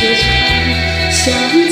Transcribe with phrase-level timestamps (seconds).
[0.00, 1.67] 时常想你。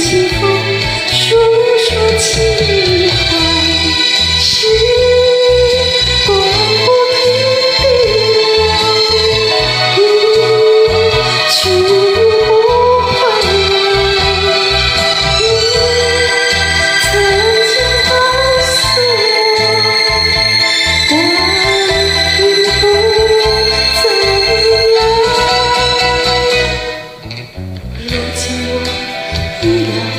[29.67, 30.16] Yeah.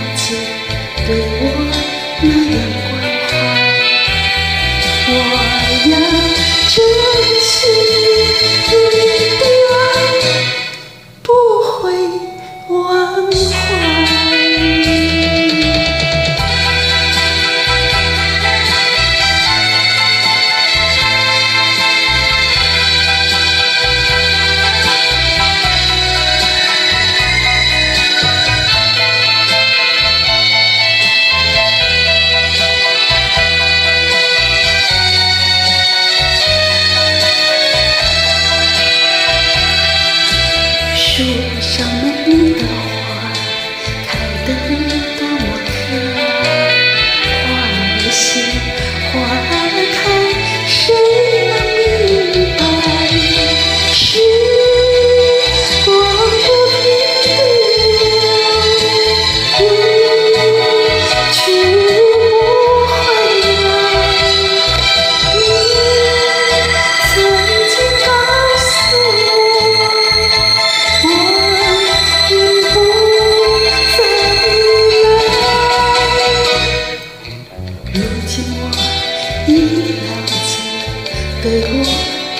[41.17, 41.56] 是。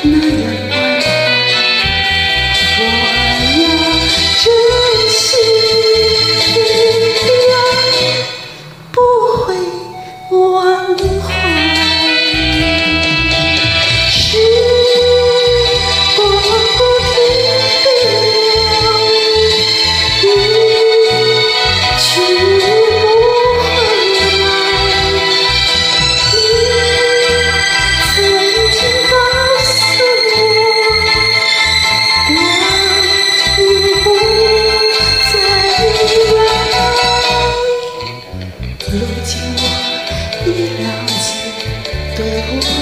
[0.06, 0.67] Mother.
[42.18, 42.77] pego